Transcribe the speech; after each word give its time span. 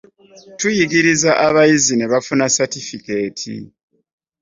Tuyigiriza 0.57 1.31
abayizi 1.45 1.93
ne 1.95 2.05
bafuna 2.11 2.45
satifikeeti 2.55 3.53